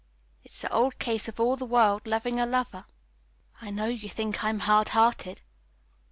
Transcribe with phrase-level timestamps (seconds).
[0.43, 2.85] It's the old case of all the world loving a lover.
[3.61, 5.41] I know you think I'm hard hearted.